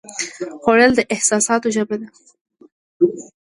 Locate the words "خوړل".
0.61-0.91